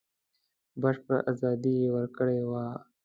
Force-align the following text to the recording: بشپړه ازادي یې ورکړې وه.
بشپړه 0.81 1.19
ازادي 1.31 1.73
یې 1.81 1.87
ورکړې 1.95 2.39
وه. 2.49 2.65